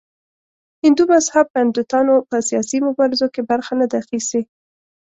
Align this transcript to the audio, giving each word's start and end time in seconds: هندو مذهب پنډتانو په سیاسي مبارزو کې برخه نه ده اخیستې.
هندو 0.83 1.03
مذهب 1.13 1.45
پنډتانو 1.53 2.15
په 2.29 2.37
سیاسي 2.49 2.77
مبارزو 2.87 3.27
کې 3.33 3.41
برخه 3.51 3.73
نه 3.79 3.85
ده 3.91 3.95
اخیستې. 4.03 4.41